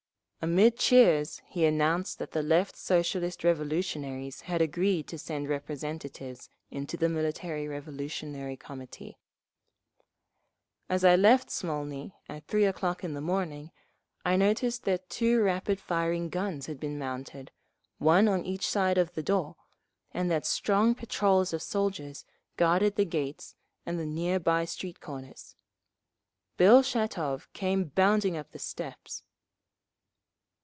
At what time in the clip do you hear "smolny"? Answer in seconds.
11.51-12.15